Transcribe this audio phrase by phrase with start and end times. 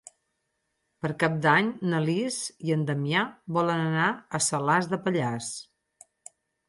[1.05, 2.37] Per Cap d'Any na Lis
[2.69, 3.25] i en Damià
[3.59, 5.51] volen anar a Salàs de Pallars.